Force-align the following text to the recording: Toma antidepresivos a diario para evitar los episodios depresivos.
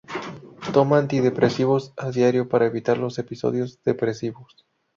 Toma 0.73 0.95
antidepresivos 1.03 1.83
a 1.95 2.07
diario 2.09 2.49
para 2.49 2.65
evitar 2.65 2.97
los 2.97 3.19
episodios 3.19 3.83
depresivos. 3.83 4.65